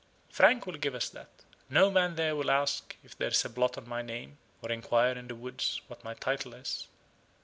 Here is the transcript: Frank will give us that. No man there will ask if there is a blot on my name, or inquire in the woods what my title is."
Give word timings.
Frank 0.31 0.65
will 0.65 0.77
give 0.77 0.95
us 0.95 1.09
that. 1.09 1.29
No 1.69 1.91
man 1.91 2.15
there 2.15 2.35
will 2.35 2.49
ask 2.49 2.97
if 3.03 3.15
there 3.15 3.27
is 3.27 3.45
a 3.45 3.49
blot 3.49 3.77
on 3.77 3.87
my 3.87 4.01
name, 4.01 4.39
or 4.63 4.71
inquire 4.71 5.11
in 5.15 5.27
the 5.27 5.35
woods 5.35 5.79
what 5.89 6.03
my 6.03 6.15
title 6.15 6.55
is." 6.55 6.87